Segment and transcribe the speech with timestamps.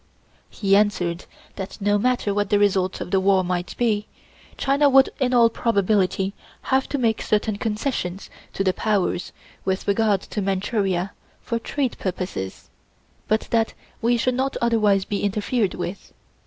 [0.49, 1.25] He answered
[1.57, 4.07] that no matter what the result of the war might be,
[4.57, 6.33] China would in all probability
[6.73, 9.31] have to make certain concessions to the Powers
[9.63, 11.11] with regard to Manchuria
[11.43, 12.71] for trade purposes,
[13.27, 16.11] but that we should not otherwise be interfered with.